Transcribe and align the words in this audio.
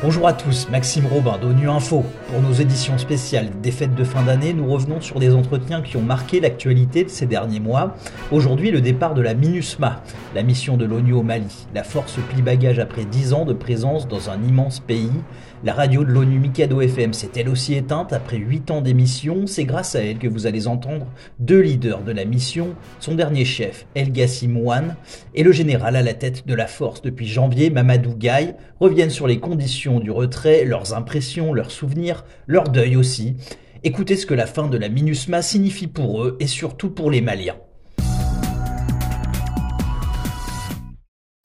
Bonjour 0.00 0.28
à 0.28 0.32
tous, 0.32 0.68
Maxime 0.70 1.06
Robin 1.06 1.38
d'ONU 1.38 1.68
Info. 1.68 2.04
Pour 2.28 2.40
nos 2.40 2.52
éditions 2.52 2.98
spéciales 2.98 3.50
des 3.60 3.72
fêtes 3.72 3.96
de 3.96 4.04
fin 4.04 4.22
d'année, 4.22 4.52
nous 4.52 4.70
revenons 4.70 5.00
sur 5.00 5.18
des 5.18 5.34
entretiens 5.34 5.82
qui 5.82 5.96
ont 5.96 6.02
marqué 6.02 6.38
l'actualité 6.38 7.02
de 7.02 7.08
ces 7.08 7.26
derniers 7.26 7.58
mois. 7.58 7.96
Aujourd'hui, 8.30 8.70
le 8.70 8.80
départ 8.80 9.14
de 9.14 9.22
la 9.22 9.34
MINUSMA, 9.34 10.00
la 10.36 10.42
mission 10.44 10.76
de 10.76 10.84
l'ONU 10.84 11.14
au 11.14 11.24
Mali. 11.24 11.66
La 11.74 11.82
force 11.82 12.20
plie 12.28 12.42
bagage 12.42 12.78
après 12.78 13.06
10 13.06 13.32
ans 13.32 13.44
de 13.44 13.54
présence 13.54 14.06
dans 14.06 14.30
un 14.30 14.40
immense 14.40 14.78
pays. 14.78 15.10
La 15.64 15.72
radio 15.72 16.04
de 16.04 16.12
l'ONU 16.12 16.38
Mikado 16.38 16.80
FM 16.80 17.12
s'est 17.12 17.30
elle 17.34 17.48
aussi 17.48 17.74
éteinte 17.74 18.12
après 18.12 18.36
8 18.36 18.70
ans 18.70 18.80
d'émission. 18.80 19.48
C'est 19.48 19.64
grâce 19.64 19.96
à 19.96 20.00
elle 20.00 20.18
que 20.18 20.28
vous 20.28 20.46
allez 20.46 20.68
entendre 20.68 21.06
deux 21.40 21.60
leaders 21.60 22.02
de 22.02 22.12
la 22.12 22.24
mission, 22.24 22.76
son 23.00 23.16
dernier 23.16 23.44
chef, 23.44 23.84
El 23.96 24.12
Gassim 24.12 24.56
Wan, 24.58 24.94
et 25.34 25.42
le 25.42 25.50
général 25.50 25.96
à 25.96 26.02
la 26.02 26.14
tête 26.14 26.46
de 26.46 26.54
la 26.54 26.68
force 26.68 27.02
depuis 27.02 27.26
janvier, 27.26 27.70
Mamadou 27.70 28.14
Gaye, 28.14 28.54
reviennent 28.78 29.10
sur 29.10 29.26
les 29.26 29.40
conditions 29.40 29.87
du 29.88 30.10
retrait, 30.10 30.64
leurs 30.64 30.94
impressions, 30.94 31.54
leurs 31.54 31.70
souvenirs, 31.70 32.24
leur 32.46 32.68
deuil 32.68 32.96
aussi. 32.96 33.36
Écoutez 33.82 34.16
ce 34.16 34.26
que 34.26 34.34
la 34.34 34.46
fin 34.46 34.68
de 34.68 34.76
la 34.76 34.88
MINUSMA 34.88 35.40
signifie 35.40 35.86
pour 35.86 36.22
eux 36.22 36.36
et 36.40 36.46
surtout 36.46 36.90
pour 36.90 37.10
les 37.10 37.20
Maliens. 37.20 37.56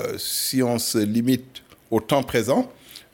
Euh, 0.01 0.17
si 0.17 0.61
on 0.61 0.79
se 0.79 0.98
limite 0.98 1.63
au 1.91 1.99
temps 1.99 2.23
présent, 2.23 2.70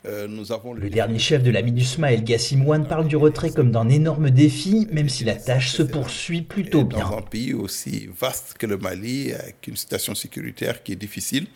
euh, 0.06 0.28
nous 0.28 0.54
avons 0.54 0.74
le, 0.74 0.90
dernier 0.90 1.20
chef 1.20 1.44
de 1.44 1.52
la 1.52 1.62
MINUSMA, 1.62 2.14
El 2.14 2.24
Gassimouane, 2.24 2.88
parle 2.88 3.08
du 3.08 3.18
retrait 3.18 3.52
comme 3.52 3.72
d'un 3.72 3.90
énorme 3.90 4.30
défi, 4.30 4.88
même 4.92 5.10
si 5.10 5.26
la 5.26 5.36
tâche 5.36 5.72
se 5.72 5.84
poursuit 5.84 6.42
plutôt 6.42 6.86
bien. 6.86 7.00
Dans 7.00 7.18
un 7.18 7.22
pays 7.22 7.54
aussi 7.54 8.10
vaste 8.20 8.56
que 8.58 8.66
le 8.66 8.78
Mali, 8.78 9.34
avec 9.34 9.68
une 9.68 9.76
situation 9.76 10.16
sécuritaire 10.16 10.82
qui 10.82 10.94
est 10.94 10.96
difficile, 10.96 11.48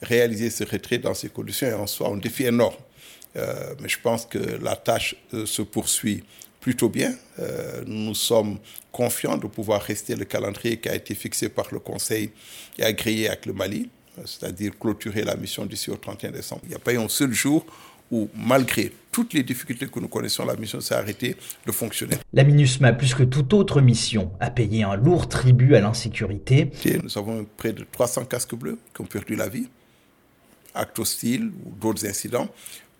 réaliser 0.00 0.48
ce 0.48 0.64
retrait 0.64 0.98
dans 0.98 1.12
ces 1.12 1.28
conditions 1.28 1.66
est 1.66 1.74
en 1.74 1.86
soi 1.86 2.08
un 2.08 2.16
défi 2.16 2.44
énorme. 2.44 2.74
Euh, 3.36 3.74
mais 3.80 3.88
je 3.88 3.98
pense 4.00 4.26
que 4.26 4.38
la 4.38 4.76
tâche 4.76 5.14
euh, 5.34 5.46
se 5.46 5.62
poursuit 5.62 6.24
plutôt 6.60 6.90
bien. 6.90 7.14
nous 7.86 8.14
sommes 8.14 8.58
confiants 8.92 9.38
de 9.38 9.46
pouvoir 9.46 9.80
rester 9.80 10.14
le 10.14 10.26
calendrier 10.26 10.78
qui 10.78 10.90
a 10.90 10.94
été 10.94 11.14
fixé 11.14 11.48
par 11.48 11.68
le 11.72 11.78
Conseil 11.78 12.32
et 12.78 12.84
agréé 12.84 13.28
avec 13.28 13.46
le 13.46 13.54
Mali, 13.54 13.88
c'est-à-dire 14.26 14.78
clôturer 14.78 15.22
la 15.22 15.36
mission 15.36 15.64
d'ici 15.64 15.90
au 15.90 15.96
31 15.96 16.32
décembre. 16.32 16.60
Il 16.64 16.68
n'y 16.68 16.74
a 16.74 16.78
pas 16.78 16.92
eu 16.92 16.98
un 16.98 17.08
seul 17.08 17.32
jour 17.32 17.64
où, 18.10 18.28
malgré 18.34 18.92
toutes 19.12 19.32
les 19.32 19.42
difficultés 19.42 19.86
que 19.86 20.00
nous 20.00 20.08
connaissons, 20.08 20.44
la 20.44 20.56
mission 20.56 20.80
s'est 20.80 20.94
arrêtée 20.94 21.36
de 21.66 21.72
fonctionner. 21.72 22.16
La 22.32 22.44
MINUSMA, 22.44 22.92
plus 22.92 23.14
que 23.14 23.22
toute 23.22 23.52
autre 23.52 23.80
mission, 23.80 24.32
a 24.40 24.50
payé 24.50 24.82
un 24.82 24.96
lourd 24.96 25.28
tribut 25.28 25.74
à 25.74 25.80
l'insécurité. 25.80 26.70
Nous 27.02 27.18
avons 27.18 27.46
près 27.56 27.72
de 27.72 27.86
300 27.90 28.24
casques 28.24 28.54
bleus 28.54 28.78
qui 28.94 29.00
ont 29.00 29.06
perdu 29.06 29.36
la 29.36 29.48
vie, 29.48 29.68
actes 30.74 30.98
hostiles 30.98 31.50
ou 31.64 31.70
d'autres 31.80 32.06
incidents. 32.06 32.48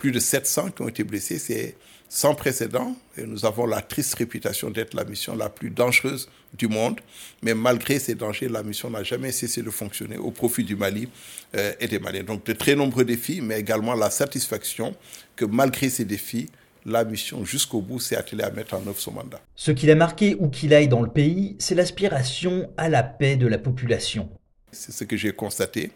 Plus 0.01 0.13
de 0.13 0.19
700 0.19 0.71
qui 0.71 0.81
ont 0.81 0.89
été 0.89 1.05
blessés. 1.05 1.39
C'est 1.39 1.77
sans 2.09 2.35
précédent 2.35 2.97
et 3.19 3.25
nous 3.25 3.45
avons 3.45 3.67
la 3.67 3.83
triste 3.83 4.15
réputation 4.15 4.71
d'être 4.71 4.95
la 4.95 5.05
mission 5.05 5.37
la 5.37 5.51
plus 5.51 5.69
dangereuse 5.69 6.31
du 6.55 6.69
monde. 6.69 6.99
Mais 7.43 7.53
malgré 7.53 7.99
ces 7.99 8.15
dangers, 8.15 8.49
la 8.49 8.63
mission 8.63 8.89
n'a 8.89 9.03
jamais 9.03 9.31
cessé 9.31 9.63
de 9.63 9.69
fonctionner 9.69 10.17
au 10.17 10.31
profit 10.31 10.65
du 10.65 10.75
Mali 10.75 11.07
euh, 11.55 11.75
et 11.81 11.87
des 11.87 11.99
Maliens. 11.99 12.23
Donc 12.23 12.47
de 12.47 12.55
très 12.55 12.75
nombreux 12.75 13.05
défis, 13.05 13.43
mais 13.43 13.61
également 13.61 13.95
la 13.95 14.09
satisfaction 14.09 14.97
que 15.37 15.45
malgré 15.45 15.91
ces 15.91 16.07
défis, 16.07 16.49
la 16.87 17.05
mission 17.05 17.45
jusqu'au 17.45 17.83
bout 17.83 18.01
s'est 18.01 18.17
attelée 18.17 18.43
à 18.43 18.51
mettre 18.51 18.73
en 18.73 18.87
œuvre 18.87 18.99
son 18.99 19.13
mandat. 19.13 19.41
Ce 19.55 19.71
qu'il 19.71 19.91
a 19.91 19.95
marqué 19.95 20.35
où 20.39 20.49
qu'il 20.49 20.73
aille 20.73 20.89
dans 20.89 21.03
le 21.03 21.11
pays, 21.11 21.57
c'est 21.59 21.75
l'aspiration 21.75 22.71
à 22.79 22.89
la 22.89 23.03
paix 23.03 23.37
de 23.37 23.47
la 23.47 23.59
population. 23.59 24.31
C'est 24.73 24.93
ce 24.93 25.05
que 25.05 25.19
j'ai 25.19 25.33
constaté 25.33 25.91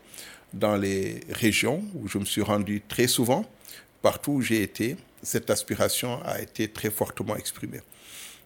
dans 0.52 0.76
les 0.76 1.20
régions 1.30 1.82
où 1.94 2.06
je 2.06 2.18
me 2.18 2.24
suis 2.24 2.42
rendu 2.42 2.82
très 2.86 3.06
souvent, 3.06 3.46
partout 4.04 4.32
où 4.32 4.42
j'ai 4.42 4.62
été 4.62 4.98
cette 5.22 5.48
aspiration 5.48 6.22
a 6.24 6.38
été 6.42 6.68
très 6.68 6.90
fortement 6.90 7.36
exprimée. 7.36 7.80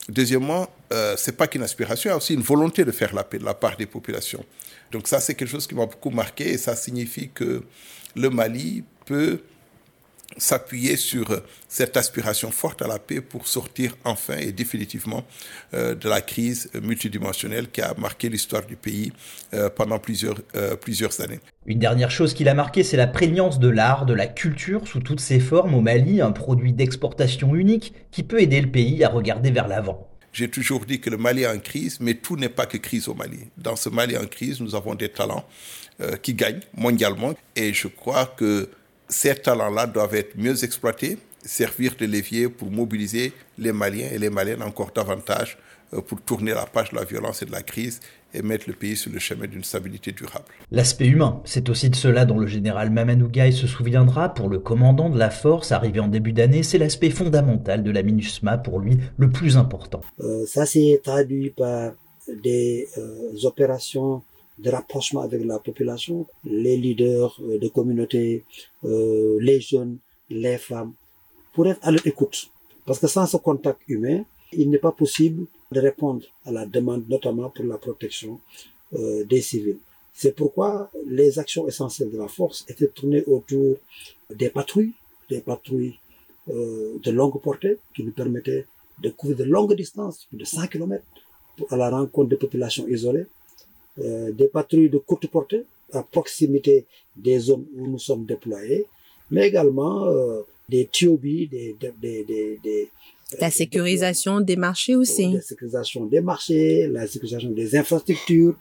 Deuxièmement, 0.08 0.68
euh, 0.92 1.16
ce 1.16 1.30
n'est 1.30 1.36
pas 1.36 1.48
qu'une 1.48 1.64
aspiration, 1.64 2.08
il 2.08 2.12
y 2.12 2.14
a 2.14 2.16
aussi 2.16 2.34
une 2.34 2.42
volonté 2.42 2.84
de 2.84 2.92
faire 2.92 3.12
la 3.12 3.24
paix 3.24 3.38
de 3.38 3.44
la 3.44 3.54
part 3.54 3.76
des 3.76 3.86
populations. 3.86 4.44
Donc 4.92 5.08
ça, 5.08 5.18
c'est 5.18 5.34
quelque 5.34 5.50
chose 5.50 5.66
qui 5.66 5.74
m'a 5.74 5.86
beaucoup 5.86 6.10
marqué 6.10 6.52
et 6.52 6.58
ça 6.58 6.76
signifie 6.76 7.30
que 7.30 7.64
le 8.14 8.30
Mali 8.30 8.84
peut 9.04 9.40
s'appuyer 10.36 10.96
sur 10.96 11.30
euh, 11.30 11.38
cette 11.68 11.96
aspiration 11.96 12.50
forte 12.50 12.82
à 12.82 12.86
la 12.86 12.98
paix 12.98 13.20
pour 13.20 13.46
sortir 13.46 13.96
enfin 14.04 14.36
et 14.36 14.52
définitivement 14.52 15.24
euh, 15.74 15.94
de 15.94 16.08
la 16.08 16.20
crise 16.20 16.70
multidimensionnelle 16.82 17.70
qui 17.70 17.80
a 17.80 17.94
marqué 17.96 18.28
l'histoire 18.28 18.64
du 18.66 18.76
pays 18.76 19.12
euh, 19.54 19.70
pendant 19.70 19.98
plusieurs, 19.98 20.36
plusieurs 20.80 21.20
années. 21.20 21.40
Une 21.66 21.78
dernière 21.78 22.10
chose 22.10 22.34
qui 22.34 22.44
l'a 22.44 22.54
marqué, 22.54 22.82
c'est 22.82 22.96
la 22.96 23.06
prégnance 23.06 23.58
de 23.58 23.68
l'art, 23.68 24.06
de 24.06 24.14
la 24.14 24.26
culture 24.26 24.86
sous 24.86 25.00
toutes 25.00 25.20
ses 25.20 25.40
formes 25.40 25.74
au 25.74 25.80
Mali, 25.80 26.20
un 26.20 26.32
produit 26.32 26.72
d'exportation 26.72 27.54
unique 27.54 27.92
qui 28.10 28.22
peut 28.22 28.40
aider 28.40 28.60
le 28.60 28.70
pays 28.70 29.04
à 29.04 29.08
regarder 29.08 29.50
vers 29.50 29.68
l'avant. 29.68 30.08
J'ai 30.32 30.48
toujours 30.48 30.84
dit 30.84 31.00
que 31.00 31.10
le 31.10 31.16
Mali 31.16 31.42
est 31.42 31.48
en 31.48 31.58
crise, 31.58 31.98
mais 32.00 32.14
tout 32.14 32.36
n'est 32.36 32.48
pas 32.48 32.66
que 32.66 32.76
crise 32.76 33.08
au 33.08 33.14
Mali. 33.14 33.38
Dans 33.56 33.76
ce 33.76 33.88
Mali 33.88 34.16
en 34.16 34.26
crise, 34.26 34.60
nous 34.60 34.74
avons 34.74 34.94
des 34.94 35.08
talents 35.08 35.44
qui 36.22 36.34
gagnent 36.34 36.60
mondialement 36.76 37.34
et 37.56 37.74
je 37.74 37.88
crois 37.88 38.26
que 38.26 38.70
ces 39.08 39.34
talents-là 39.34 39.86
doivent 39.86 40.14
être 40.14 40.36
mieux 40.36 40.64
exploités, 40.64 41.18
servir 41.44 41.94
de 41.98 42.06
levier 42.06 42.48
pour 42.48 42.70
mobiliser 42.70 43.32
les 43.58 43.72
Maliens 43.72 44.08
et 44.12 44.18
les 44.18 44.30
Maliennes 44.30 44.62
encore 44.62 44.90
davantage 44.94 45.58
euh, 45.94 46.00
pour 46.02 46.20
tourner 46.20 46.52
la 46.52 46.66
page 46.66 46.90
de 46.90 46.96
la 46.96 47.04
violence 47.04 47.42
et 47.42 47.46
de 47.46 47.52
la 47.52 47.62
crise 47.62 48.00
et 48.34 48.42
mettre 48.42 48.64
le 48.68 48.74
pays 48.74 48.96
sur 48.96 49.10
le 49.10 49.18
chemin 49.18 49.46
d'une 49.46 49.64
stabilité 49.64 50.12
durable. 50.12 50.44
L'aspect 50.70 51.06
humain, 51.06 51.40
c'est 51.44 51.70
aussi 51.70 51.88
de 51.88 51.96
cela 51.96 52.26
dont 52.26 52.38
le 52.38 52.46
général 52.46 52.90
Mamadou 52.90 53.28
Gaye 53.28 53.54
se 53.54 53.66
souviendra 53.66 54.34
pour 54.34 54.50
le 54.50 54.58
commandant 54.58 55.08
de 55.08 55.18
la 55.18 55.30
force 55.30 55.72
arrivé 55.72 56.00
en 56.00 56.08
début 56.08 56.32
d'année, 56.32 56.62
c'est 56.62 56.76
l'aspect 56.76 57.08
fondamental 57.08 57.82
de 57.82 57.90
la 57.90 58.02
MINUSMA 58.02 58.58
pour 58.58 58.80
lui 58.80 58.98
le 59.16 59.30
plus 59.30 59.56
important. 59.56 60.02
Euh, 60.20 60.44
ça 60.46 60.66
s'est 60.66 61.00
traduit 61.02 61.50
par 61.50 61.92
des 62.42 62.88
euh, 62.98 63.32
opérations 63.44 64.22
de 64.58 64.70
rapprochement 64.70 65.22
avec 65.22 65.44
la 65.44 65.58
population, 65.58 66.26
les 66.44 66.76
leaders 66.76 67.36
euh, 67.42 67.58
de 67.58 67.68
communautés, 67.68 68.44
euh, 68.84 69.38
les 69.40 69.60
jeunes, 69.60 69.98
les 70.30 70.58
femmes, 70.58 70.92
pour 71.52 71.66
être 71.66 71.80
à 71.82 71.90
leur 71.90 72.06
écoute. 72.06 72.50
Parce 72.86 72.98
que 72.98 73.06
sans 73.06 73.26
ce 73.26 73.36
contact 73.36 73.80
humain, 73.88 74.24
il 74.52 74.70
n'est 74.70 74.78
pas 74.78 74.92
possible 74.92 75.46
de 75.72 75.80
répondre 75.80 76.24
à 76.44 76.50
la 76.52 76.66
demande, 76.66 77.04
notamment 77.08 77.50
pour 77.50 77.64
la 77.64 77.78
protection 77.78 78.40
euh, 78.94 79.24
des 79.24 79.42
civils. 79.42 79.78
C'est 80.14 80.34
pourquoi 80.34 80.90
les 81.06 81.38
actions 81.38 81.68
essentielles 81.68 82.10
de 82.10 82.18
la 82.18 82.28
force 82.28 82.64
étaient 82.68 82.88
tournées 82.88 83.24
autour 83.26 83.76
des 84.34 84.50
patrouilles, 84.50 84.94
des 85.28 85.40
patrouilles 85.40 85.98
euh, 86.48 86.98
de 87.04 87.10
longue 87.10 87.40
portée 87.40 87.76
qui 87.94 88.02
nous 88.02 88.12
permettaient 88.12 88.66
de 89.00 89.10
couvrir 89.10 89.38
de 89.38 89.44
longues 89.44 89.74
distances, 89.76 90.26
de 90.32 90.44
100 90.44 90.68
km, 90.68 91.04
à 91.70 91.76
la 91.76 91.90
rencontre 91.90 92.30
des 92.30 92.36
populations 92.36 92.88
isolées, 92.88 93.26
euh, 94.00 94.32
des 94.32 94.48
patrouilles 94.48 94.90
de 94.90 94.98
courte 94.98 95.26
portée 95.26 95.64
à 95.92 96.02
proximité 96.02 96.84
des 97.16 97.38
zones 97.38 97.66
où 97.76 97.86
nous 97.86 97.98
sommes 97.98 98.26
déployés, 98.26 98.86
mais 99.30 99.48
également 99.48 100.06
euh, 100.06 100.42
des 100.68 100.86
TOB, 100.86 101.22
des, 101.22 101.76
des, 101.80 102.24
des, 102.24 102.58
des 102.62 102.88
la 103.40 103.50
sécurisation 103.50 104.40
des 104.40 104.56
marchés 104.56 104.96
aussi. 104.96 105.34
La 105.34 105.42
sécurisation 105.42 106.06
des 106.06 106.22
marchés, 106.22 106.86
la 106.86 107.06
sécurisation 107.06 107.50
des 107.50 107.76
infrastructures. 107.76 108.56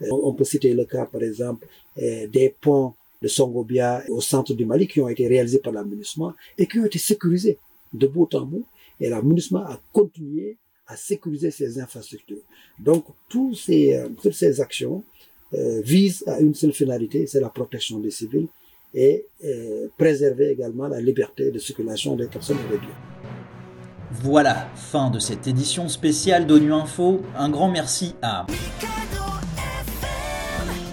Euh, 0.00 0.06
on 0.10 0.32
peut 0.32 0.44
citer 0.44 0.72
le 0.74 0.84
cas, 0.84 1.06
par 1.06 1.22
exemple, 1.22 1.66
des 1.96 2.54
ponts 2.60 2.94
de 3.20 3.28
Songobia 3.28 4.04
au 4.10 4.20
centre 4.20 4.54
du 4.54 4.64
Mali 4.64 4.86
qui 4.86 5.00
ont 5.00 5.08
été 5.08 5.26
réalisés 5.26 5.58
par 5.58 5.72
la 5.72 5.82
MINUSMA 5.82 6.36
et 6.58 6.66
qui 6.66 6.78
ont 6.78 6.84
été 6.84 6.98
sécurisés 6.98 7.58
de 7.92 8.06
bout 8.06 8.32
en 8.34 8.42
bout. 8.42 8.64
Et 9.00 9.08
la 9.08 9.22
MINUSMA 9.22 9.60
a 9.60 9.80
continué 9.92 10.56
à 10.86 10.96
sécuriser 10.96 11.50
ces 11.50 11.80
infrastructures. 11.80 12.42
Donc, 12.78 13.04
tous 13.28 13.54
ces, 13.54 13.94
euh, 13.94 14.08
toutes 14.22 14.34
ces 14.34 14.60
actions 14.60 15.04
euh, 15.54 15.80
visent 15.82 16.24
à 16.26 16.40
une 16.40 16.54
seule 16.54 16.72
finalité, 16.72 17.26
c'est 17.26 17.40
la 17.40 17.48
protection 17.48 17.98
des 17.98 18.10
civils 18.10 18.48
et 18.94 19.24
euh, 19.44 19.88
préserver 19.96 20.50
également 20.50 20.88
la 20.88 21.00
liberté 21.00 21.50
de 21.50 21.58
circulation 21.58 22.16
des 22.16 22.26
personnes 22.26 22.58
et 22.68 22.72
des 22.72 22.78
biens. 22.78 22.88
Voilà, 24.20 24.68
fin 24.76 25.10
de 25.10 25.18
cette 25.18 25.46
édition 25.46 25.88
spéciale 25.88 26.46
d'ONU 26.46 26.72
Info. 26.72 27.22
Un 27.36 27.48
grand 27.48 27.70
merci 27.70 28.14
à 28.20 28.46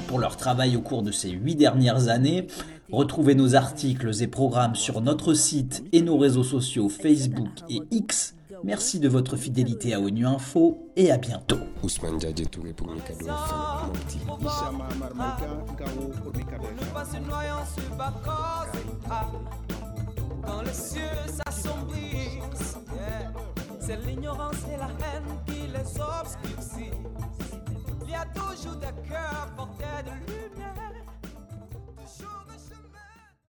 pour 0.07 0.17
leur 0.17 0.37
travail 0.37 0.75
au 0.75 0.81
cours 0.81 1.03
de 1.03 1.11
ces 1.11 1.29
huit 1.29 1.55
dernières 1.55 2.07
années. 2.07 2.47
Retrouvez 2.91 3.35
nos 3.35 3.53
articles 3.53 4.23
et 4.23 4.27
programmes 4.27 4.75
sur 4.75 5.01
notre 5.01 5.35
site 5.35 5.83
et 5.91 6.01
nos 6.01 6.17
réseaux 6.17 6.43
sociaux 6.43 6.89
Facebook 6.89 7.49
et 7.69 7.81
X 7.91 8.33
Merci 8.63 8.99
de 8.99 9.07
votre 9.07 9.37
fidélité 9.37 9.93
à 9.93 9.99
ONU 9.99 10.25
Info 10.25 10.91
et 10.95 11.11
à 11.11 11.17
bientôt. 11.17 11.59
Ousmane 11.83 12.19
Touré 12.51 12.73
pour 12.73 12.87
Mikado 12.87 13.25
Quand 20.45 20.61
les 20.61 20.73
cieux 20.73 21.01
s'assombrissent, 21.45 22.77
c'est 23.79 24.05
l'ignorance 24.05 24.55
et 24.73 24.77
la 24.77 24.89
haine 25.07 25.23
qui 25.45 25.67
les 25.67 26.01
obscurcissent. 26.01 26.93
Il 28.05 28.11
y 28.11 28.15
a 28.15 28.25
toujours 28.33 28.75
des 28.75 29.09
cœurs 29.09 29.49
portés 29.55 30.03
de 30.05 30.11
lui. 30.31 30.39